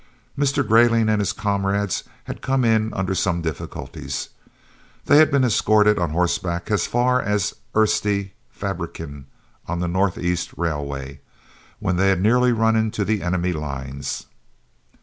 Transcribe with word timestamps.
Mr. 0.35 0.67
Greyling 0.67 1.09
and 1.11 1.21
his 1.21 1.31
comrades 1.31 2.05
had 2.23 2.41
come 2.41 2.65
in 2.65 2.91
under 2.91 3.13
some 3.13 3.39
difficulties. 3.43 4.29
They 5.05 5.17
had 5.17 5.29
been 5.29 5.43
escorted 5.43 5.99
on 5.99 6.09
horseback 6.09 6.71
as 6.71 6.87
far 6.87 7.21
as 7.21 7.53
Eerste 7.75 8.31
Fabrieken 8.49 9.25
on 9.67 9.79
the 9.79 9.87
North 9.87 10.17
east 10.17 10.55
Railway, 10.57 11.19
when 11.77 11.97
they 11.97 12.07
had 12.09 12.19
nearly 12.19 12.51
run 12.51 12.75
into 12.75 13.05
the 13.05 13.21
enemy's 13.21 13.53
lines. 13.53 14.25